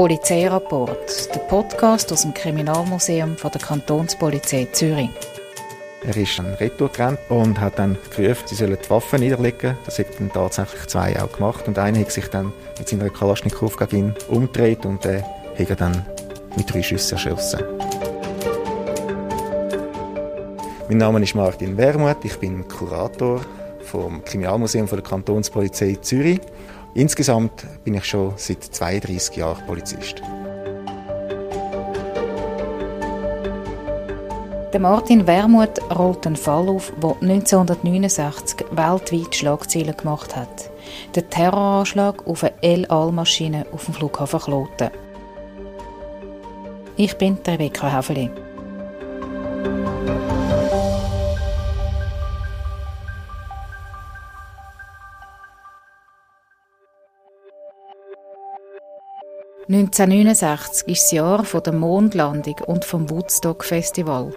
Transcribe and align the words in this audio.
Polizeirapport, 0.00 1.34
der 1.34 1.40
Podcast 1.40 2.10
aus 2.10 2.22
dem 2.22 2.32
Kriminalmuseum 2.32 3.36
von 3.36 3.50
der 3.50 3.60
Kantonspolizei 3.60 4.66
Zürich. 4.72 5.10
Er 6.02 6.16
ist 6.16 6.38
dann 6.38 6.54
retour 6.54 6.88
gerannt 6.88 7.18
und 7.28 7.60
hat 7.60 7.78
dann 7.78 7.98
gerufen, 8.16 8.44
sie 8.46 8.54
sollen 8.54 8.78
die 8.82 8.88
Waffen 8.88 9.20
niederlegen. 9.20 9.76
Das 9.84 9.98
hat 9.98 10.06
dann 10.18 10.32
tatsächlich 10.32 10.86
zwei 10.86 11.22
auch 11.22 11.30
gemacht. 11.30 11.68
Und 11.68 11.78
einer 11.78 11.98
hat 11.98 12.12
sich 12.12 12.28
dann 12.28 12.50
mit 12.78 12.88
seiner 12.88 13.10
Kalaschnikow 13.10 13.76
gegen 13.76 14.14
umgedreht 14.28 14.86
und 14.86 15.04
äh, 15.04 15.20
hat 15.58 15.68
er 15.68 15.76
dann 15.76 16.06
mit 16.56 16.72
drei 16.72 16.82
Schüssen 16.82 17.18
erschossen. 17.18 17.60
Mein 20.88 20.96
Name 20.96 21.22
ist 21.22 21.34
Martin 21.34 21.76
Wermuth, 21.76 22.24
ich 22.24 22.38
bin 22.38 22.66
Kurator 22.66 23.42
vom 23.82 24.24
Kriminalmuseum 24.24 24.88
von 24.88 24.98
der 24.98 25.06
Kantonspolizei 25.06 25.98
Zürich. 26.00 26.40
Insgesamt 26.94 27.66
bin 27.84 27.94
ich 27.94 28.04
schon 28.04 28.32
seit 28.36 28.64
32 28.64 29.36
Jahren 29.36 29.64
Polizist. 29.66 30.20
Der 34.72 34.80
Martin 34.80 35.26
Wermuth 35.26 35.80
rollt 35.96 36.26
einen 36.26 36.36
Fall 36.36 36.68
auf, 36.68 36.92
der 37.00 37.16
1969 37.22 38.66
weltweit 38.72 39.34
Schlagzeilen 39.34 39.96
gemacht 39.96 40.34
hat. 40.34 40.70
Der 41.14 41.28
Terroranschlag 41.28 42.26
auf 42.26 42.44
eine 42.44 42.54
El 42.62 42.86
Al-Maschine 42.86 43.66
auf 43.72 43.84
dem 43.84 43.94
Flughafen 43.94 44.40
Kloten. 44.40 44.90
Ich 46.96 47.16
bin 47.16 47.38
Rebecca 47.46 47.96
Häfeli. 47.96 48.30
1969 59.70 60.88
ist 60.88 61.02
das 61.04 61.10
Jahr 61.12 61.44
der 61.44 61.72
Mondlandung 61.72 62.56
und 62.66 62.84
vom 62.84 63.08
Woodstock 63.08 63.62
Festival. 63.62 64.34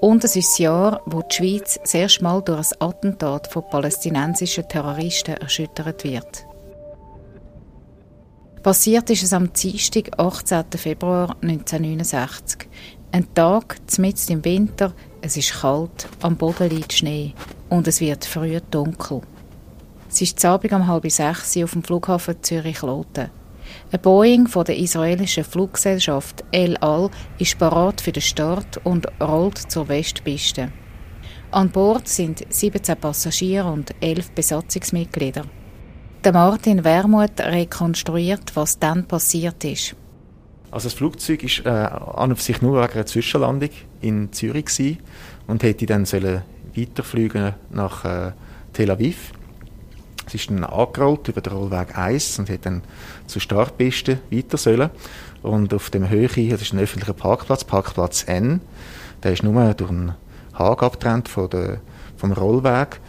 Und 0.00 0.24
es 0.24 0.36
ist 0.36 0.50
das 0.50 0.58
Jahr, 0.58 1.00
wo 1.06 1.22
die 1.22 1.34
Schweiz 1.34 1.78
das 1.80 1.94
erste 1.94 2.42
durch 2.44 2.58
ein 2.58 2.80
Attentat 2.86 3.46
von 3.46 3.66
palästinensischen 3.70 4.68
Terroristen 4.68 5.38
erschüttert 5.38 6.04
wird. 6.04 6.44
Passiert 8.62 9.08
ist 9.08 9.22
es 9.22 9.32
am 9.32 9.50
Dienstag, 9.54 10.10
18. 10.18 10.64
Februar 10.76 11.34
1969. 11.40 12.68
Ein 13.10 13.32
Tag, 13.32 13.76
mitten 13.96 14.32
im 14.32 14.44
Winter, 14.44 14.92
es 15.22 15.38
ist 15.38 15.62
kalt, 15.62 16.08
am 16.20 16.36
Boden 16.36 16.68
liegt 16.68 16.92
Schnee 16.92 17.32
und 17.70 17.88
es 17.88 18.02
wird 18.02 18.26
früh 18.26 18.60
dunkel. 18.70 19.22
Es 20.10 20.20
ist 20.20 20.44
Abend 20.44 20.74
um 20.74 20.86
halb 20.86 21.10
sechs 21.10 21.56
auf 21.56 21.72
dem 21.72 21.82
Flughafen 21.82 22.42
Zürich-Loten. 22.42 23.30
Ein 23.92 24.00
Boeing 24.00 24.46
von 24.46 24.64
der 24.64 24.76
israelischen 24.76 25.44
Fluggesellschaft 25.44 26.44
El 26.50 26.76
Al 26.78 27.10
ist 27.38 27.58
parat 27.58 28.00
für 28.00 28.12
den 28.12 28.22
Start 28.22 28.80
und 28.84 29.06
rollt 29.20 29.58
zur 29.58 29.88
Westpiste. 29.88 30.72
An 31.50 31.70
Bord 31.70 32.08
sind 32.08 32.44
17 32.48 32.96
Passagiere 32.96 33.70
und 33.70 33.94
11 34.00 34.32
Besatzungsmitglieder. 34.32 35.44
Der 36.24 36.32
Martin 36.32 36.82
Wermuth 36.82 37.40
rekonstruiert, 37.40 38.56
was 38.56 38.78
dann 38.78 39.06
passiert 39.06 39.62
ist. 39.64 39.94
Also 40.70 40.88
das 40.88 40.94
Flugzeug 40.94 41.44
ist 41.44 41.64
äh, 41.64 41.68
an 41.68 42.30
und 42.30 42.36
für 42.36 42.42
sich 42.42 42.60
nur 42.60 42.82
wegen 42.82 42.94
einer 42.94 43.06
Zwischenlandung 43.06 43.70
in 44.00 44.32
Zürich 44.32 44.98
und 45.46 45.62
hätte 45.62 45.86
dann 45.86 46.04
sollen 46.04 46.42
weiterfliegen 46.74 47.54
nach 47.70 48.04
äh, 48.04 48.32
Tel 48.72 48.90
Aviv. 48.90 49.32
Ist 50.34 50.50
dann 50.50 50.64
angerollt 50.64 51.28
über 51.28 51.40
den 51.40 51.52
Rollweg 51.52 51.96
1 51.96 52.40
und 52.40 52.50
hat 52.50 52.66
dann 52.66 52.82
zur 53.26 53.40
Startpiste 53.40 54.18
weiter 54.30 54.56
sollen. 54.56 54.90
Und 55.42 55.72
auf 55.72 55.90
dem 55.90 56.08
Höhe, 56.08 56.28
das 56.48 56.62
ist 56.62 56.72
ein 56.72 56.80
öffentlicher 56.80 57.12
Parkplatz, 57.12 57.64
Parkplatz 57.64 58.24
N, 58.26 58.60
der 59.22 59.32
ist 59.32 59.42
nur 59.42 59.74
durch 59.74 59.90
einen 59.90 60.14
Haken 60.58 60.84
abgetrennt 60.84 61.28
von 61.28 61.48
der, 61.50 61.80
vom 62.16 62.32
Rollweg. 62.32 63.00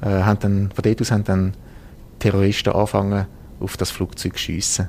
Äh, 0.00 0.22
haben 0.22 0.38
dann, 0.40 0.70
von 0.74 0.82
dort 0.82 1.00
aus 1.00 1.10
haben 1.10 1.24
dann 1.24 1.54
Terroristen 2.18 2.72
angefangen, 2.72 3.26
auf 3.60 3.76
das 3.76 3.90
Flugzeug 3.90 4.36
zu 4.36 4.44
schiessen. 4.44 4.88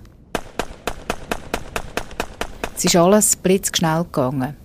Es 2.76 2.84
ist 2.84 2.96
alles 2.96 3.36
blitzschnell 3.36 4.04
gegangen 4.04 4.56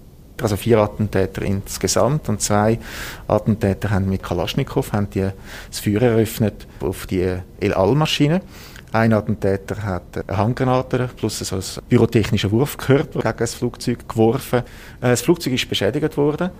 also 0.43 0.57
vier 0.57 0.79
Attentäter 0.79 1.43
insgesamt 1.43 2.29
und 2.29 2.41
zwei 2.41 2.79
Attentäter 3.29 3.91
haben 3.91 4.09
mit 4.09 4.23
Kalaschnikow 4.23 4.93
haben 4.93 5.11
die 5.11 5.29
das 5.69 5.81
Feuer 5.81 6.03
eröffnet 6.03 6.67
auf 6.81 7.07
die 7.07 7.37
El 7.61 7.75
Al-Maschine. 7.75 8.41
Ein 8.93 9.13
Attentäter 9.13 9.83
hat 9.85 10.03
eine 10.27 10.37
Handgranate 10.37 11.09
plus 11.17 11.53
ein 11.53 11.85
pyrotechnischer 11.89 12.51
Wurfkörper 12.51 13.21
gegen 13.21 13.39
das 13.39 13.55
Flugzeug 13.55 14.09
geworfen. 14.09 14.61
Äh, 15.01 15.11
das 15.11 15.23
Flugzeug 15.23 15.53
ist 15.53 15.69
beschädigt 15.69 16.17
worden. 16.17 16.51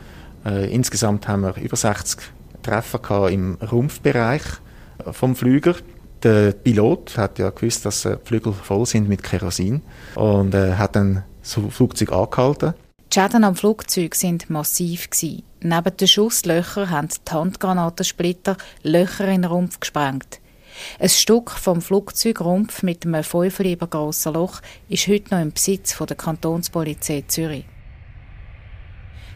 Äh, 0.45 0.73
insgesamt 0.73 1.27
haben 1.27 1.43
wir 1.43 1.57
über 1.57 1.77
60 1.77 2.21
Treffer 2.63 3.31
im 3.31 3.57
Rumpfbereich 3.57 4.43
vom 5.11 5.35
Flüger. 5.35 5.75
Der 6.23 6.53
Pilot 6.53 7.17
hat 7.17 7.39
ja 7.39 7.51
gewusst, 7.51 7.87
dass 7.87 8.03
die 8.03 8.15
Flügel 8.23 8.53
voll 8.53 8.87
sind 8.87 9.09
mit 9.09 9.23
Kerosin 9.23 9.81
und 10.15 10.55
äh, 10.55 10.75
hat 10.75 10.95
dann 10.95 11.25
das 11.41 11.59
Flugzeug 11.71 12.13
angehalten. 12.13 12.75
Die 13.13 13.19
Schäden 13.19 13.43
am 13.43 13.57
Flugzeug 13.57 14.15
sind 14.15 14.51
massiv. 14.51 15.09
Neben 15.61 15.97
den 15.97 16.07
Schusslöchern 16.07 16.91
haben 16.91 17.09
die 17.09 17.33
Handgranatensplitter 17.33 18.57
Löcher 18.85 19.27
in 19.27 19.43
den 19.43 19.51
Rumpf 19.51 19.81
gesprengt. 19.81 20.39
Ein 21.01 21.09
Stück 21.09 21.51
vom 21.51 21.83
Flugzeugrumpf 21.83 22.85
mit 22.85 23.05
einem 23.05 23.25
Fünferlieber 23.25 23.89
grossen 23.89 24.35
Loch 24.35 24.61
ist 24.89 25.09
heute 25.09 25.35
noch 25.35 25.43
im 25.43 25.53
Besitz 25.53 25.99
der 25.99 26.17
Kantonspolizei 26.17 27.25
Zürich. 27.27 27.65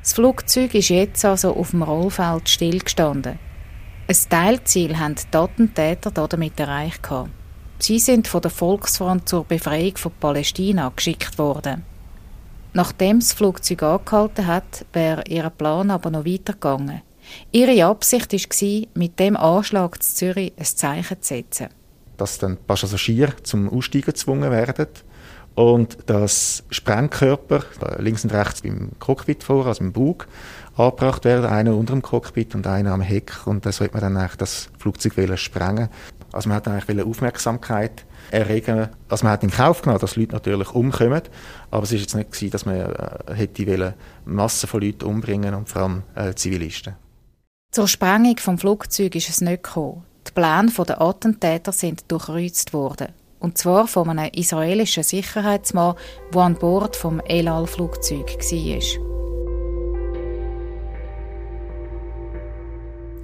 Das 0.03 0.13
Flugzeug 0.13 0.73
ist 0.75 0.91
jetzt 0.91 1.25
also 1.25 1.57
auf 1.57 1.71
dem 1.71 1.83
Rollfeld 1.83 2.49
stillgestanden. 2.49 3.41
Ein 4.07 4.17
Teilziel 4.31 5.01
haben 5.01 5.17
die 5.17 5.37
Attentäter 5.37 6.13
damit 6.13 6.61
erreicht. 6.61 7.09
Sie 7.81 7.99
sind 7.99 8.29
von 8.29 8.41
der 8.41 8.53
Volksfront 8.53 9.29
zur 9.29 9.43
Befreiung 9.43 9.97
von 9.97 10.13
Palästina 10.21 10.93
geschickt 10.95 11.39
worden. 11.39 11.85
Nachdem 12.77 13.21
das 13.21 13.33
Flugzeug 13.33 13.85
angehalten 13.85 14.49
hat, 14.49 14.85
wäre 14.93 15.23
ihr 15.29 15.49
Plan 15.49 15.93
aber 15.93 16.11
noch 16.11 16.27
weitergegangen. 16.27 17.03
Ihre 17.53 17.85
Absicht 17.85 18.33
war, 18.33 18.87
mit 18.95 19.21
dem 19.21 19.37
Anschlag 19.37 20.03
zu 20.03 20.15
Zürich 20.17 20.53
ein 20.59 20.65
Zeichen 20.65 21.23
zu 21.23 21.35
setzen. 21.35 21.69
Dass 22.17 22.39
dann 22.39 22.57
Passagiere 22.57 23.37
zum 23.45 23.71
Aussteigen 23.71 24.07
gezwungen 24.07 24.51
werden 24.51 24.89
und 25.55 25.99
dass 26.07 26.65
Sprengkörper 26.71 27.63
links 27.99 28.25
und 28.25 28.33
rechts 28.33 28.63
beim 28.63 28.91
Cockpit 28.99 29.45
vor, 29.45 29.67
also 29.67 29.85
im 29.85 29.93
Bug, 29.93 30.27
angebracht 30.77 31.25
werden, 31.25 31.47
einer 31.47 31.77
unter 31.77 31.93
dem 31.93 32.03
Cockpit 32.03 32.57
und 32.57 32.67
einer 32.67 32.91
am 32.91 33.03
Heck 33.03 33.47
und 33.47 33.65
dann 33.65 33.73
sollte 33.73 33.95
man 33.95 34.03
dann 34.03 34.17
eigentlich 34.17 34.37
das 34.37 34.69
Flugzeug 34.81 35.15
sprengen. 35.39 35.91
Also 36.33 36.49
man 36.49 36.57
hat 36.57 36.67
eigentlich 36.67 37.07
Aufmerksamkeit 37.07 38.05
erregen. 38.35 38.89
Also 39.09 39.25
man 39.25 39.33
hat 39.33 39.43
in 39.43 39.51
Kauf 39.51 39.83
genommen, 39.83 40.01
dass 40.01 40.17
Leute 40.17 40.33
natürlich 40.33 40.71
umkommen, 40.75 41.23
aber 41.71 41.83
es 41.83 41.93
war 41.93 41.99
jetzt 41.99 42.15
nicht 42.15 42.33
gewesen, 42.33 42.51
dass 42.51 42.67
man 42.67 42.77
äh, 42.77 43.35
hätte 43.35 43.67
wollen, 43.67 43.95
Massen 44.25 44.69
von 44.69 44.81
Leuten 44.83 45.05
umbringen 45.05 45.55
und 45.55 45.69
vor 45.69 45.83
allem 45.83 46.03
äh, 46.15 46.35
Zivilisten. 46.35 46.95
Zur 47.71 47.89
Sprengung 47.89 48.37
vom 48.39 48.59
Flugzeug 48.59 49.15
ist 49.17 49.29
es 49.29 49.41
nicht 49.41 49.65
gekommen. 49.65 50.05
Die 50.27 50.33
Pläne 50.33 50.71
der 50.87 51.01
Attentäter 51.01 51.73
sind 51.73 52.11
durchkreuzt 52.11 52.73
worden. 52.73 53.09
Und 53.41 53.59
zwar 53.59 53.87
von 53.87 54.09
einem 54.09 54.31
israelischen 54.33 55.03
Sicherheitsmann, 55.03 55.97
der 56.33 56.41
an 56.41 56.55
Bord 56.55 56.97
vom 56.97 57.21
El 57.21 57.49
Al-Flugzeug 57.49 58.39
war. 58.39 59.15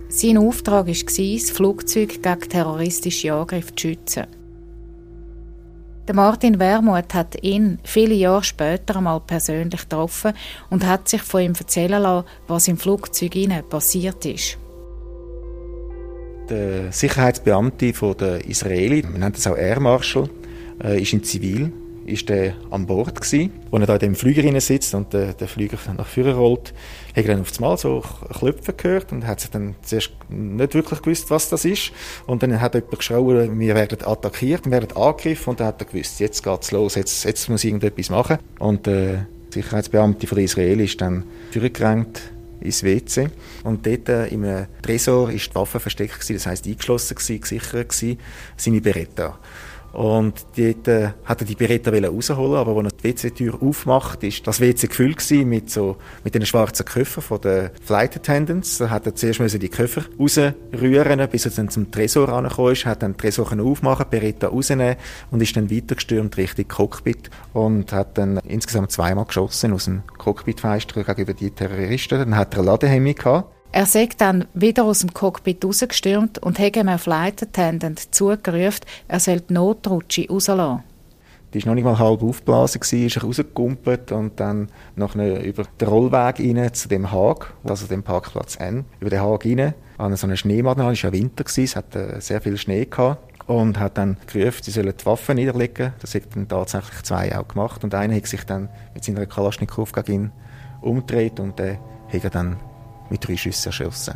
Sein 0.09 0.39
Auftrag 0.39 0.89
war, 0.89 0.95
das 0.95 1.51
Flugzeug 1.51 2.21
gegen 2.21 2.41
terroristische 2.41 3.33
Angriffe 3.33 3.75
zu 3.77 3.89
schützen. 3.89 4.27
Der 6.11 6.17
Martin 6.17 6.59
Wermuth 6.59 7.15
hat 7.15 7.41
ihn 7.41 7.79
viele 7.85 8.15
Jahre 8.15 8.43
später 8.43 8.97
einmal 8.97 9.21
persönlich 9.21 9.83
getroffen 9.83 10.33
und 10.69 10.85
hat 10.85 11.09
sich 11.09 11.23
von 11.23 11.41
ihm 11.41 11.53
erzählen 11.57 12.03
lassen, 12.03 12.27
was 12.49 12.67
im 12.67 12.79
Flugzeug 12.79 13.31
passiert 13.69 14.27
ist. 14.27 14.59
Der 16.49 16.91
Sicherheitsbeamte 16.91 17.93
der 17.93 18.45
Israeli, 18.45 19.03
man 19.03 19.21
nennt 19.21 19.37
das 19.37 19.47
auch 19.47 19.57
Air 19.57 19.79
Marshal, 19.79 20.29
äh, 20.83 21.01
ist 21.01 21.13
in 21.13 21.23
Zivil 21.23 21.73
ist 22.11 22.29
er 22.31 22.55
an 22.71 22.87
Bord 22.87 23.21
gewesen. 23.21 23.53
Als 23.71 23.81
er 23.81 23.87
da 23.87 23.95
in 23.95 24.01
dem 24.01 24.15
Flüger 24.15 24.61
sitzt 24.61 24.95
und 24.95 25.13
der, 25.13 25.33
der 25.33 25.49
Flüger 25.49 25.79
nach 25.97 26.07
vorne 26.07 26.35
rollt, 26.35 26.73
hat 27.17 27.25
er 27.25 27.35
dann 27.35 27.41
auf 27.41 27.61
Mal 27.61 27.77
so 27.77 28.03
Klopfen 28.39 28.77
gehört 28.77 29.13
und 29.13 29.27
hat 29.27 29.41
sich 29.41 29.51
dann 29.51 29.75
zuerst 29.83 30.13
nicht 30.29 30.75
wirklich 30.75 31.03
gewusst, 31.03 31.31
was 31.31 31.49
das 31.49 31.65
ist. 31.65 31.93
Und 32.27 32.43
dann 32.43 32.61
hat 32.61 32.75
jemand 32.75 32.99
geschrien, 32.99 33.59
wir 33.59 33.75
werden 33.75 33.99
attackiert, 34.05 34.65
wir 34.65 34.73
werden 34.73 34.97
angegriffen 34.97 35.51
und 35.51 35.61
dann 35.61 35.69
hat 35.69 35.81
er 35.81 35.87
gewusst, 35.87 36.21
jetzt 36.21 36.43
geht's 36.43 36.71
los, 36.71 36.95
jetzt, 36.95 37.25
jetzt 37.25 37.49
muss 37.49 37.65
irgendetwas 37.65 38.11
machen. 38.11 38.39
Und 38.59 38.87
der 38.87 39.27
Sicherheitsbeamte 39.51 40.27
von 40.27 40.39
Israel 40.39 40.81
ist 40.81 41.01
dann 41.01 41.25
vorgerannt 41.53 42.21
ins 42.61 42.83
WC. 42.83 43.29
Und 43.65 43.87
dort 43.87 44.09
äh, 44.09 44.27
im 44.29 44.67
Tresor 44.83 45.31
ist 45.31 45.51
die 45.51 45.55
Waffe 45.55 45.81
versteckt 45.81 46.15
gewesen, 46.15 46.35
das 46.35 46.47
heisst 46.47 46.67
eingeschlossen 46.67 47.15
gewesen, 47.17 47.41
gesichert 47.41 47.89
gewesen, 47.89 48.19
seine 48.57 48.81
Beretta. 48.81 49.39
Und 49.93 50.47
dort 50.57 50.89
äh, 50.89 51.11
hat 51.25 51.41
er 51.41 51.47
die 51.47 51.55
Beretta 51.55 51.91
rausholen 51.91 52.55
aber 52.55 52.77
als 52.77 52.93
er 52.93 52.99
die 52.99 53.05
WC-Tür 53.05 53.59
aufmacht, 53.61 54.23
ist 54.23 54.47
das 54.47 54.61
WC 54.61 54.87
gefüllt 54.87 55.31
mit 55.45 55.71
so, 55.71 55.97
mit 56.25 56.35
den 56.35 56.47
schwarzen 56.47 56.87
Köpfen 56.87 57.23
von 57.23 57.41
den 57.41 57.71
Flight 57.85 58.17
Attendants. 58.17 58.79
Da 58.79 58.91
hat 58.91 59.07
er 59.07 59.15
zuerst 59.15 59.41
die 59.41 59.69
Köpfe 59.69 60.05
rausrühren, 60.19 61.29
bis 61.29 61.47
er 61.47 61.53
dann 61.53 61.69
zum 61.69 61.91
Tresor 61.91 62.29
angekommen 62.29 62.73
ist, 62.73 62.87
hat 62.87 63.03
dann 63.03 63.13
den 63.13 63.19
Tresor 63.19 63.51
aufmachen, 63.61 64.07
Beretta 64.11 64.49
rausnehmen 64.49 64.97
und 65.31 65.43
ist 65.43 65.57
dann 65.57 65.71
weitergestürmt 65.71 66.37
Richtung 66.37 66.69
Cockpit 66.69 67.31
und 67.53 67.93
hat 67.93 68.17
dann 68.17 68.39
insgesamt 68.49 68.93
zweimal 68.93 69.25
geschossen 69.25 69.73
aus 69.73 69.87
dem 69.87 70.03
Cockpitfenster 70.19 71.03
gegenüber 71.03 71.35
die 71.35 71.51
Terroristen. 71.51 72.19
Dann 72.19 72.37
hat 72.37 72.55
er 72.55 72.61
eine 72.61 72.67
Ladehemmung 72.67 73.15
gehabt 73.15 73.60
er 73.73 73.87
sei 73.87 74.09
dann 74.17 74.47
wieder 74.55 74.85
aus 74.85 75.01
dem 75.01 75.15
Cockpit 75.15 75.65
rausgestürmt 75.65 76.39
und 76.39 76.59
hat 76.59 76.77
einem 76.77 76.99
Flight 76.99 77.43
Attendant 77.43 78.15
zugerufen, 78.15 78.81
er 79.09 79.21
soll 79.21 79.41
die 79.41 79.55
Notrutsche 79.55 80.29
rauslassen. 80.29 80.83
Die 81.53 81.61
war 81.61 81.71
noch 81.71 81.75
nicht 81.75 81.85
mal 81.85 81.99
halb 81.99 82.23
aufgeblasen, 82.23 82.81
ist 82.81 83.23
rausgekumpelt 83.23 84.13
und 84.13 84.39
dann 84.39 84.69
noch 84.95 85.17
über 85.17 85.65
den 85.81 85.89
Rollweg 85.89 86.39
rein 86.39 86.73
zu 86.73 86.89
dem 86.89 87.11
Hag, 87.11 87.53
also 87.65 87.87
dem 87.87 88.05
Parkplatz 88.05 88.57
N, 88.57 88.85
über 89.01 89.11
den 89.11 89.21
Hag 89.21 89.45
rein, 89.45 89.75
an 89.99 90.17
so 90.17 90.27
einen 90.27 90.37
Schneemann, 90.37 90.79
es 90.79 90.85
war 90.85 90.93
ja 90.93 91.13
Winter, 91.13 91.45
es 91.45 91.77
hatte 91.77 92.21
sehr 92.21 92.41
viel 92.41 92.57
Schnee 92.57 92.85
gehabt 92.85 93.49
und 93.49 93.81
hat 93.81 93.99
dann 93.99 94.17
gerufen, 94.33 94.63
sie 94.63 94.71
sollen 94.71 94.95
die 94.97 95.07
Waffen 95.07 95.35
niederlegen. 95.37 95.93
Das 96.01 96.15
hat 96.15 96.23
dann 96.35 96.47
tatsächlich 96.47 97.03
zwei 97.03 97.37
auch 97.37 97.49
gemacht 97.49 97.83
und 97.83 97.95
einer 97.95 98.15
hat 98.15 98.27
sich 98.27 98.45
dann 98.45 98.69
mit 98.95 99.05
seiner 99.05 99.27
Kalaschnikow 99.27 99.91
gegen 99.93 100.13
ihn 100.13 100.33
umgedreht 100.81 101.41
und 101.41 101.59
der 101.59 101.79
hat 102.13 102.25
er 102.25 102.31
dann 102.31 102.57
mit 103.11 103.27
drei 103.27 103.37
Schüssen 103.37 103.69
erschossen. 103.69 104.15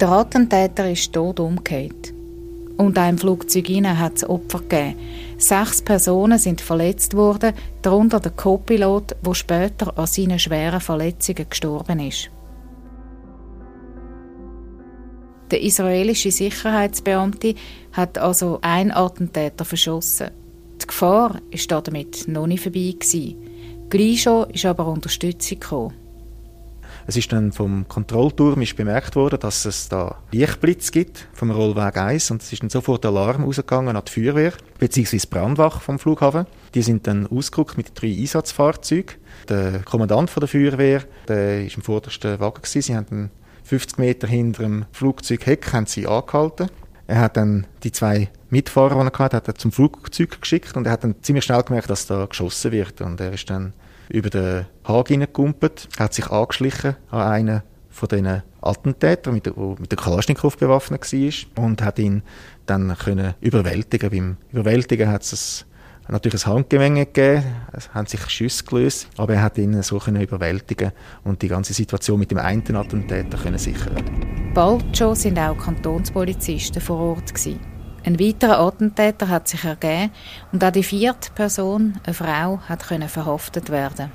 Der 0.00 0.08
Attentäter 0.08 0.90
ist 0.90 1.12
tot 1.12 1.40
umgekehrt. 1.40 2.14
Und 2.78 2.96
einem 2.96 3.18
Flugzeug 3.18 3.68
hat 3.84 4.16
es 4.16 4.26
Opfer 4.26 4.60
gegeben. 4.60 4.96
Sechs 5.36 5.82
Personen 5.82 6.38
sind 6.38 6.62
verletzt 6.62 7.12
worden, 7.14 7.52
darunter 7.82 8.18
der 8.18 8.32
Co-Pilot, 8.32 9.16
der 9.20 9.34
später 9.34 9.98
an 9.98 10.06
seinen 10.06 10.38
schweren 10.38 10.80
Verletzungen 10.80 11.50
gestorben 11.50 12.00
ist. 12.00 12.30
Der 15.50 15.62
israelische 15.62 16.30
Sicherheitsbeamte 16.30 17.54
hat 17.92 18.18
also 18.18 18.60
einen 18.62 18.92
Attentäter 18.92 19.64
verschossen. 19.64 20.30
Die 20.80 20.86
Gefahr 20.86 21.40
ist 21.50 21.70
damit 21.70 22.28
noch 22.28 22.46
nicht 22.46 22.62
vorbei. 22.62 22.94
Gleich 23.90 24.22
schon 24.22 24.48
ist 24.50 24.64
aber 24.64 24.86
Unterstützung 24.86 25.58
gekommen. 25.58 25.94
Es 27.06 27.16
ist 27.16 27.32
dann 27.32 27.50
vom 27.50 27.88
Kontrollturm 27.88 28.62
ist 28.62 28.76
bemerkt 28.76 29.16
worden, 29.16 29.40
dass 29.40 29.64
es 29.64 29.88
da 29.88 30.18
Lichtblitz 30.30 30.92
gibt 30.92 31.26
vom 31.32 31.50
Rollweg 31.50 31.96
1 31.96 32.30
und 32.30 32.42
es 32.42 32.52
ist 32.52 32.62
dann 32.62 32.70
sofort 32.70 33.04
Alarm 33.04 33.44
ausgegangen 33.44 33.96
an 33.96 34.02
die 34.06 34.12
Feuerwehr 34.12 34.52
bzw. 34.78 35.18
Brandwache 35.28 35.80
vom 35.80 35.98
Flughafen. 35.98 36.46
Die 36.74 36.82
sind 36.82 37.06
dann 37.06 37.26
ausgerückt 37.26 37.76
mit 37.76 38.00
drei 38.00 38.14
Einsatzfahrzeugen. 38.16 39.16
Der 39.48 39.80
Kommandant 39.80 40.30
von 40.30 40.40
der 40.40 40.48
Feuerwehr, 40.48 41.02
der 41.26 41.64
ist 41.64 41.76
im 41.76 41.82
vordersten 41.82 42.38
Wagen 42.38 42.62
gewesen. 42.62 42.82
Sie 42.82 42.94
haben 42.94 43.30
50 43.70 43.98
Meter 43.98 44.26
hinter 44.26 44.64
dem 44.64 44.84
Flugzeugheck 44.90 45.72
haben 45.72 45.86
sie 45.86 46.04
angehalten. 46.04 46.68
Er 47.06 47.20
hat 47.20 47.36
dann 47.36 47.68
die 47.84 47.92
zwei 47.92 48.28
Mitfahrer, 48.48 49.00
die 49.00 49.12
er 49.12 49.18
hatte, 49.20 49.36
hat 49.36 49.46
er 49.46 49.54
zum 49.54 49.70
Flugzeug 49.70 50.40
geschickt 50.40 50.76
und 50.76 50.86
er 50.86 50.92
hat 50.92 51.04
dann 51.04 51.22
ziemlich 51.22 51.44
schnell 51.44 51.62
gemerkt, 51.62 51.88
dass 51.88 52.08
da 52.08 52.26
geschossen 52.26 52.72
wird. 52.72 53.00
Und 53.00 53.20
er 53.20 53.32
ist 53.32 53.48
dann 53.48 53.72
über 54.08 54.28
den 54.28 54.66
Hag 54.82 55.06
hineingekumpelt, 55.06 55.88
hat 56.00 56.14
sich 56.14 56.26
angeschlichen 56.26 56.96
an 57.12 57.20
einen 57.20 57.62
von 57.90 58.08
diesen 58.08 58.42
Attentätern, 58.60 59.40
der 59.40 59.52
mit 59.54 59.92
der 59.92 59.98
Kalaschnikow 59.98 60.56
bewaffnet 60.56 61.12
war 61.12 61.64
und 61.64 61.80
hat 61.80 62.00
ihn 62.00 62.22
dann 62.66 62.96
können 62.98 63.34
überwältigen. 63.40 64.10
Beim 64.10 64.36
Überwältigen 64.50 65.08
hat 65.08 65.22
es 65.22 65.64
natürlich 66.12 66.46
ein 66.46 66.52
Handgemenge 66.52 67.06
gegeben, 67.06 67.44
es 67.72 67.92
haben 67.94 68.06
sich 68.06 68.20
Schüsse 68.28 68.64
gelöst, 68.64 69.08
aber 69.16 69.34
er 69.34 69.42
hat 69.42 69.58
ihn 69.58 69.82
so 69.82 69.98
können 69.98 70.22
überwältigen 70.22 70.92
und 71.24 71.42
die 71.42 71.48
ganze 71.48 71.72
Situation 71.72 72.18
mit 72.18 72.30
dem 72.30 72.38
einen 72.38 72.76
Attentäter 72.76 73.38
können 73.38 73.58
sichern. 73.58 74.04
Bald 74.54 74.96
schon 74.96 75.14
sind 75.14 75.38
auch 75.38 75.56
Kantonspolizisten 75.56 76.80
vor 76.82 76.98
Ort 76.98 77.34
gewesen. 77.34 77.60
Ein 78.04 78.18
weiterer 78.18 78.60
Attentäter 78.60 79.28
hat 79.28 79.46
sich 79.46 79.64
ergeben 79.64 80.10
und 80.52 80.64
auch 80.64 80.70
die 80.70 80.82
vierte 80.82 81.30
Person, 81.32 82.00
eine 82.04 82.14
Frau, 82.14 82.60
hat 82.66 82.88
können 82.88 83.08
verhaftet 83.08 83.70
werden. 83.70 84.10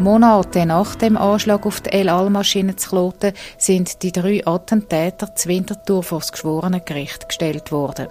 Monate 0.00 0.64
nach 0.64 0.94
dem 0.94 1.16
Anschlag 1.16 1.66
auf 1.66 1.82
die 1.82 1.92
El 1.92 2.08
Al-Maschine 2.08 2.74
zu 2.74 2.88
Kloten 2.88 3.34
sind 3.58 4.02
die 4.02 4.12
drei 4.12 4.46
Attentäter 4.46 5.34
zu 5.36 5.48
Winterthur 5.48 6.02
vor 6.02 6.20
das 6.20 6.32
Geschworenengericht 6.32 7.28
gestellt 7.28 7.70
worden. 7.70 8.08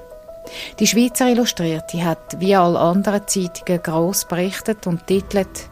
Die 0.79 0.87
Schweizer 0.87 1.29
Illustrierte 1.29 2.03
hat 2.03 2.39
wie 2.39 2.55
alle 2.55 2.79
anderen 2.79 3.27
Zeitungen 3.27 3.81
gross 3.81 4.25
berichtet 4.25 4.85
und 4.85 5.05
titelt 5.07 5.69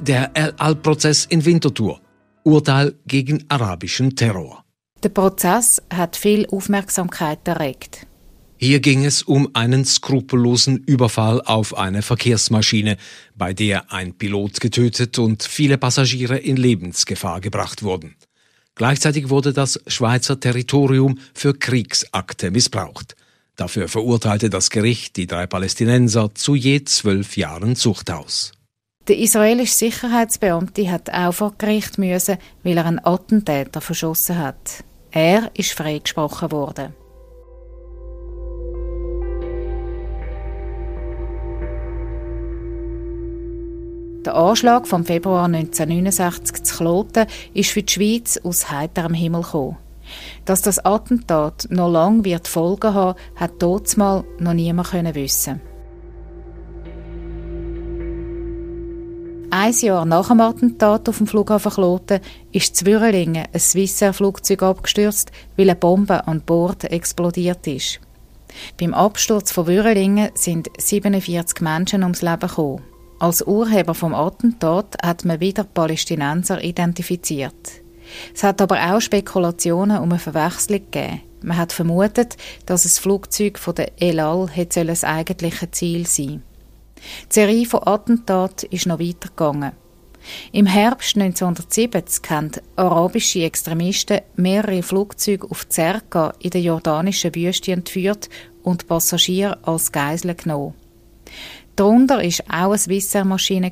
Der 0.00 0.30
El 0.34 0.52
Al-Prozess 0.58 1.24
in 1.24 1.44
Winterthur. 1.44 1.98
Urteil 2.44 2.94
gegen 3.06 3.44
arabischen 3.48 4.14
Terror. 4.14 4.64
Der 5.02 5.10
Prozess 5.10 5.82
hat 5.92 6.16
viel 6.16 6.46
Aufmerksamkeit 6.50 7.46
erregt. 7.46 8.07
Hier 8.60 8.80
ging 8.80 9.04
es 9.04 9.22
um 9.22 9.50
einen 9.52 9.84
skrupellosen 9.84 10.78
Überfall 10.78 11.40
auf 11.42 11.78
eine 11.78 12.02
Verkehrsmaschine, 12.02 12.96
bei 13.36 13.54
der 13.54 13.92
ein 13.92 14.14
Pilot 14.14 14.60
getötet 14.60 15.20
und 15.20 15.44
viele 15.44 15.78
Passagiere 15.78 16.38
in 16.38 16.56
Lebensgefahr 16.56 17.40
gebracht 17.40 17.84
wurden. 17.84 18.16
Gleichzeitig 18.74 19.28
wurde 19.28 19.52
das 19.52 19.80
Schweizer 19.86 20.40
Territorium 20.40 21.20
für 21.34 21.54
Kriegsakte 21.54 22.50
missbraucht. 22.50 23.14
Dafür 23.54 23.86
verurteilte 23.86 24.50
das 24.50 24.70
Gericht 24.70 25.16
die 25.16 25.28
drei 25.28 25.46
Palästinenser 25.46 26.34
zu 26.34 26.56
je 26.56 26.82
zwölf 26.82 27.36
Jahren 27.36 27.76
Zuchthaus. 27.76 28.50
Der 29.06 29.18
israelische 29.18 29.74
Sicherheitsbeamte 29.74 30.90
hat 30.90 31.10
auch 31.10 31.32
vor 31.32 31.54
Gericht 31.58 31.96
müssen, 31.96 32.38
weil 32.64 32.76
er 32.76 32.86
einen 32.86 33.04
Attentäter 33.04 33.80
verschossen 33.80 34.38
hat. 34.38 34.84
Er 35.12 35.52
ist 35.54 35.72
freigesprochen 35.72 36.50
worden. 36.50 36.92
Der 44.28 44.36
Anschlag 44.36 44.86
vom 44.86 45.06
Februar 45.06 45.46
1969 45.46 46.62
zu 46.62 46.76
Kloten 46.76 47.26
ist 47.54 47.70
für 47.70 47.82
die 47.82 47.90
Schweiz 47.90 48.38
aus 48.44 48.70
heiterem 48.70 49.14
Himmel 49.14 49.40
gekommen. 49.40 49.78
Dass 50.44 50.60
das 50.60 50.84
Attentat 50.84 51.66
noch 51.70 51.90
lange 51.90 52.26
wird 52.26 52.46
Folgen 52.46 52.92
haben, 52.92 53.18
hat 53.36 53.62
mal 53.96 54.24
noch 54.38 54.52
niemand 54.52 54.92
wissen. 55.14 55.62
Ein 59.50 59.72
Jahr 59.72 60.04
nach 60.04 60.28
dem 60.28 60.42
Attentat 60.42 61.08
auf 61.08 61.16
dem 61.16 61.26
Flughafen 61.26 61.72
Kloten 61.72 62.20
ist 62.52 62.76
zu 62.76 62.84
Würelingen 62.84 63.46
ein 63.50 63.58
Swissair-Flugzeug 63.58 64.62
abgestürzt, 64.62 65.32
weil 65.56 65.70
eine 65.70 65.78
Bombe 65.78 66.28
an 66.28 66.42
Bord 66.42 66.84
explodiert 66.84 67.66
ist. 67.66 67.98
Beim 68.78 68.92
Absturz 68.92 69.52
von 69.52 69.66
Würelingen 69.66 70.32
sind 70.34 70.68
47 70.76 71.62
Menschen 71.62 72.02
ums 72.02 72.20
Leben 72.20 72.40
gekommen. 72.40 72.82
Als 73.20 73.42
Urheber 73.42 73.94
vom 73.94 74.14
Attentat 74.14 74.96
hat 75.02 75.24
man 75.24 75.40
wieder 75.40 75.64
Palästinenser 75.64 76.62
identifiziert. 76.62 77.82
Es 78.32 78.44
hat 78.44 78.62
aber 78.62 78.94
auch 78.94 79.00
Spekulationen 79.00 79.98
um 79.98 80.10
eine 80.10 80.20
Verwechslung 80.20 80.82
gegeben. 80.90 81.22
Man 81.42 81.56
hat 81.56 81.72
vermutet, 81.72 82.36
dass 82.66 82.84
das 82.84 82.98
Flugzeug 82.98 83.58
von 83.58 83.74
der 83.74 83.90
El 84.00 84.20
Al 84.20 84.48
hätte 84.48 84.84
das 84.84 85.02
eigentliche 85.02 85.70
Ziel 85.70 86.06
sein. 86.06 86.42
Die 87.30 87.34
Serie 87.34 87.66
von 87.66 87.86
Attentaten 87.86 88.70
ist 88.70 88.86
noch 88.86 89.00
weitergegangen. 89.00 89.72
Im 90.52 90.66
Herbst 90.66 91.16
1970 91.16 92.30
haben 92.30 92.50
arabische 92.76 93.42
Extremisten 93.42 94.20
mehrere 94.36 94.82
Flugzeuge 94.82 95.50
auf 95.50 95.68
Zerka 95.68 96.34
in 96.40 96.50
der 96.50 96.60
jordanischen 96.60 97.34
Wüste 97.34 97.72
entführt 97.72 98.28
und 98.62 98.86
Passagiere 98.86 99.58
als 99.62 99.90
Geisel 99.90 100.34
genommen. 100.34 100.74
Darunter 101.78 102.16
war 102.16 102.66
auch 102.66 102.70
eine 102.70 102.78
Swissair-Maschine. 102.78 103.70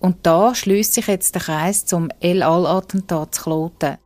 Und 0.00 0.16
da 0.24 0.52
schließt 0.52 0.94
sich 0.94 1.06
jetzt 1.06 1.36
der 1.36 1.42
Kreis 1.42 1.86
zum 1.86 2.10
El 2.18 2.42
Al-Attentat 2.42 3.36
zu 3.36 3.42
Kloten. 3.44 3.98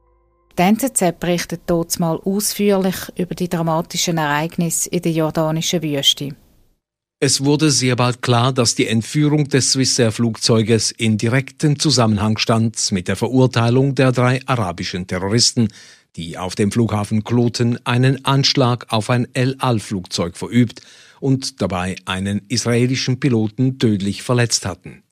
Die 0.59 0.63
NZZ 0.63 1.19
berichtet 1.19 1.63
dort 1.65 1.99
mal 2.01 2.21
ausführlich 2.23 2.97
über 3.17 3.35
die 3.35 3.49
dramatischen 3.49 4.19
Ereignisse 4.19 4.91
in 4.91 5.01
der 5.01 5.13
jordanischen 5.13 5.83
Wüste. 5.83 6.37
Es 7.19 7.43
wurde 7.43 7.71
sehr 7.71 7.97
bald 7.97 8.21
klar, 8.21 8.53
dass 8.53 8.75
die 8.75 8.87
Entführung 8.87 9.49
des 9.49 9.73
Swissair-Flugzeuges 9.73 10.91
in 10.91 11.17
direktem 11.17 11.79
Zusammenhang 11.79 12.37
stand 12.37 12.93
mit 12.93 13.09
der 13.09 13.17
Verurteilung 13.17 13.95
der 13.95 14.13
drei 14.13 14.41
arabischen 14.45 15.07
Terroristen, 15.07 15.69
die 16.15 16.37
auf 16.37 16.57
dem 16.57 16.71
Flughafen 16.71 17.25
Kloten 17.25 17.79
einen 17.87 18.27
Anschlag 18.27 18.93
auf 18.93 19.09
ein 19.09 19.27
El 19.33 19.57
Al-Flugzeug 19.61 20.37
verübt 20.37 20.83
und 21.21 21.61
dabei 21.61 21.97
einen 22.05 22.43
israelischen 22.49 23.21
Piloten 23.21 23.79
tödlich 23.79 24.23
verletzt 24.23 24.67
hatten. 24.67 25.03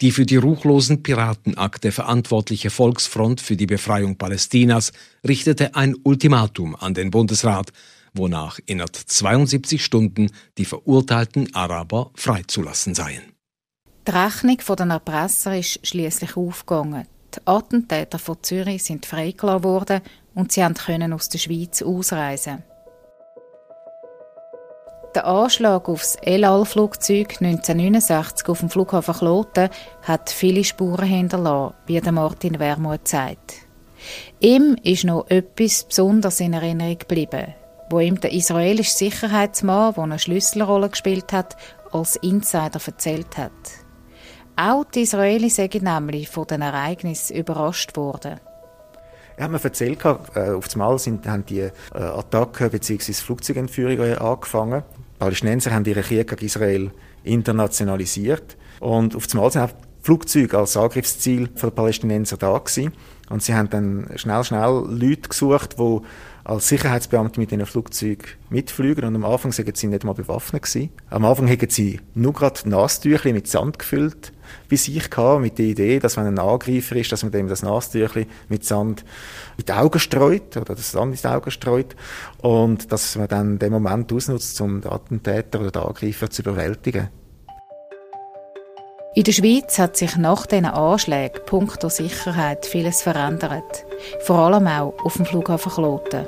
Die 0.00 0.12
für 0.12 0.26
die 0.26 0.36
ruchlosen 0.36 1.02
Piratenakte 1.02 1.92
verantwortliche 1.92 2.70
Volksfront 2.70 3.40
für 3.40 3.56
die 3.56 3.66
Befreiung 3.66 4.16
Palästinas 4.16 4.92
richtete 5.26 5.74
ein 5.74 5.96
Ultimatum 6.02 6.76
an 6.76 6.94
den 6.94 7.10
Bundesrat, 7.10 7.72
wonach 8.12 8.60
innerhalb 8.66 8.94
72 8.94 9.84
Stunden 9.84 10.30
die 10.58 10.64
verurteilten 10.64 11.54
Araber 11.54 12.10
freizulassen 12.14 12.94
seien. 12.94 13.22
Die 14.06 14.10
Rechnung 14.10 14.58
den 14.78 14.90
Erpresser 14.90 15.58
ist 15.58 15.86
schließlich 15.86 16.36
aufgegangen. 16.36 17.06
Die 17.34 17.40
Attentäter 17.46 18.18
von 18.18 18.36
Zürich 18.42 18.84
sind 18.84 19.06
freigelassen 19.06 19.64
worden 19.64 20.00
und 20.34 20.52
sie 20.52 20.64
können 20.74 21.12
aus 21.12 21.28
der 21.28 21.38
Schweiz 21.38 21.82
ausreisen. 21.82 22.62
Der 25.14 25.26
Anschlag 25.26 25.88
auf 25.88 26.00
das 26.00 26.16
El 26.16 26.44
Al-Flugzeug 26.44 27.36
1969 27.40 28.48
auf 28.48 28.58
dem 28.58 28.68
Flughafen 28.68 29.14
Kloten 29.14 29.68
hat 30.02 30.30
viele 30.30 30.64
Spuren 30.64 31.06
hinterlassen, 31.06 31.74
wie 31.86 32.00
Martin 32.00 32.58
Wermuth 32.58 33.06
sagt. 33.06 33.54
Ihm 34.40 34.76
ist 34.82 35.04
noch 35.04 35.30
etwas 35.30 35.84
besonders 35.84 36.40
in 36.40 36.52
Erinnerung 36.52 36.98
geblieben 36.98 37.54
wo 37.90 38.00
ihm 38.00 38.18
der 38.20 38.32
israelische 38.32 38.90
Sicherheitsmann, 38.96 39.94
der 39.94 40.04
eine 40.04 40.18
Schlüsselrolle 40.18 40.88
gespielt 40.88 41.32
hat, 41.32 41.56
als 41.92 42.16
Insider 42.16 42.80
erzählt 42.84 43.36
hat. 43.36 43.52
Auch 44.56 44.84
die 44.84 45.02
Israelis 45.02 45.56
sind 45.56 45.82
nämlich 45.82 46.28
von 46.28 46.46
den 46.46 46.62
Ereignissen 46.62 47.36
überrascht 47.36 47.96
worden. 47.96 48.40
Er 49.36 49.44
hat 49.44 49.50
mir 49.50 49.62
erzählt, 49.62 50.04
äh, 50.04 50.50
auf 50.50 50.68
einmal 50.72 50.98
sind, 50.98 51.26
haben 51.26 51.44
die 51.44 51.60
äh, 51.60 51.70
Attacken 51.92 52.70
bzw. 52.70 53.12
Flugzeugentführungen 53.12 54.18
angefangen. 54.18 54.84
Palästinenser 55.18 55.72
haben 55.72 55.84
ihre 55.84 56.02
Krieg 56.02 56.28
gegen 56.28 56.44
Israel 56.44 56.90
internationalisiert. 57.22 58.56
Und 58.80 59.16
auf 59.16 59.26
einmal 59.32 59.50
sind 59.50 59.62
auch 59.62 59.70
Flugzeuge 60.02 60.58
als 60.58 60.76
Angriffsziel 60.76 61.48
für 61.54 61.68
die 61.68 61.74
Palästinenser 61.74 62.36
da 62.36 62.58
gewesen. 62.58 62.92
Und 63.30 63.42
sie 63.42 63.54
haben 63.54 63.70
dann 63.70 64.10
schnell, 64.16 64.44
schnell 64.44 64.84
Leute 64.86 65.30
gesucht, 65.30 65.78
die 65.78 66.00
als 66.44 66.68
Sicherheitsbeamte 66.68 67.40
mit 67.40 67.50
diesen 67.50 67.64
Flugzeugen 67.64 68.26
mitfliegen 68.50 69.04
und 69.04 69.16
am 69.16 69.24
Anfang 69.24 69.50
sagen 69.50 69.72
sie 69.74 69.86
nicht 69.86 70.04
mal 70.04 70.12
bewaffnet 70.12 70.64
gewesen. 70.64 70.90
Am 71.08 71.24
Anfang 71.24 71.48
haben 71.48 71.70
sie 71.70 72.00
nur 72.14 72.34
gerade 72.34 72.68
Nastüchli 72.68 73.32
mit 73.32 73.48
Sand 73.48 73.78
gefüllt 73.78 74.33
wie 74.68 74.76
sich 74.76 75.10
gehabt, 75.10 75.42
mit 75.42 75.58
der 75.58 75.66
Idee, 75.66 75.98
dass 75.98 76.16
wenn 76.16 76.26
ein 76.26 76.38
Angreifer 76.38 76.96
ist, 76.96 77.12
dass 77.12 77.22
man 77.22 77.32
dem 77.32 77.48
das 77.48 77.62
Nastüchli 77.62 78.26
mit 78.48 78.64
Sand 78.64 79.04
in 79.56 79.64
die 79.64 79.72
Augen 79.72 79.98
streut 79.98 80.56
oder 80.56 80.74
das 80.74 80.90
Sand 80.90 81.14
in 81.14 81.20
die 81.20 81.26
Augen 81.26 81.50
streut 81.50 81.96
und 82.38 82.90
dass 82.92 83.16
man 83.16 83.28
dann 83.28 83.58
den 83.58 83.72
Moment 83.72 84.12
ausnutzt, 84.12 84.60
um 84.60 84.80
den 84.80 84.90
Attentäter 84.90 85.60
oder 85.60 85.70
den 85.70 85.82
Angreifer 85.82 86.30
zu 86.30 86.42
überwältigen. 86.42 87.08
In 89.16 89.22
der 89.22 89.32
Schweiz 89.32 89.78
hat 89.78 89.96
sich 89.96 90.16
nach 90.16 90.44
diesen 90.44 90.64
Anschlägen 90.64 91.40
punkto 91.46 91.88
Sicherheit 91.88 92.66
vieles 92.66 93.00
verändert. 93.00 93.84
Vor 94.22 94.38
allem 94.38 94.66
auch 94.66 94.92
auf 95.04 95.14
dem 95.14 95.24
Flughafen 95.24 95.70
Kloten. 95.70 96.26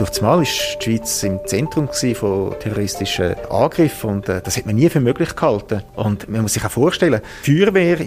Durch 0.00 0.08
das 0.08 0.22
Mal 0.22 0.38
war 0.38 0.44
die 0.44 0.82
Schweiz 0.82 1.22
im 1.24 1.40
Zentrum 1.44 1.90
von 2.14 2.58
terroristischen 2.58 3.34
Angriffen 3.50 4.08
und 4.08 4.30
äh, 4.30 4.40
das 4.40 4.56
hat 4.56 4.64
man 4.64 4.76
nie 4.76 4.88
für 4.88 4.98
möglich 4.98 5.36
gehalten. 5.36 5.82
Und 5.94 6.26
man 6.26 6.40
muss 6.40 6.54
sich 6.54 6.64
auch 6.64 6.70
vorstellen, 6.70 7.20
die 7.44 7.58
Feuerwehr 7.58 8.00
war 8.00 8.06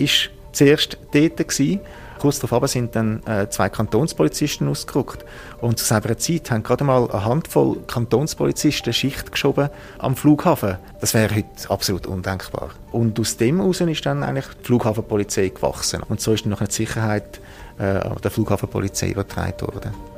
zuerst 0.53 0.97
dort 1.13 1.79
Kurz 2.17 2.39
darauf 2.39 2.67
sind 2.67 2.95
dann 2.95 3.21
äh, 3.27 3.47
zwei 3.47 3.69
Kantonspolizisten 3.69 4.67
ausgerückt. 4.69 5.23
Und 5.61 5.77
zu 5.77 5.85
selber 5.85 6.17
Zeit 6.17 6.49
haben 6.49 6.63
gerade 6.63 6.83
mal 6.83 7.11
eine 7.11 7.25
Handvoll 7.25 7.77
Kantonspolizisten 7.85 8.91
Schicht 8.91 9.31
geschoben 9.31 9.69
am 9.99 10.15
Flughafen. 10.15 10.77
Das 10.99 11.13
wäre 11.13 11.35
heute 11.35 11.69
absolut 11.69 12.07
undenkbar. 12.07 12.71
Und 12.91 13.19
aus 13.19 13.37
dem 13.37 13.59
heraus 13.59 13.81
ist 13.81 14.03
dann 14.07 14.23
eigentlich 14.23 14.47
die 14.47 14.65
Flughafenpolizei 14.65 15.49
gewachsen. 15.49 16.01
Und 16.09 16.21
so 16.21 16.33
ist 16.33 16.43
dann 16.43 16.49
noch 16.49 16.65
die 16.65 16.73
Sicherheit 16.73 17.39
äh, 17.77 17.99
der 18.23 18.31
Flughafenpolizei 18.31 19.09
übertragen 19.09 19.61
worden. 19.61 20.12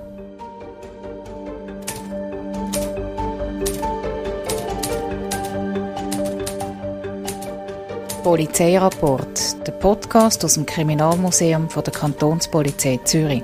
Polizeirapport, 8.25 9.67
der 9.67 9.71
Podcast 9.73 10.43
aus 10.43 10.55
dem 10.55 10.65
Kriminalmuseum 10.65 11.69
von 11.69 11.83
der 11.83 11.93
Kantonspolizei 11.93 12.99
Zürich. 13.03 13.43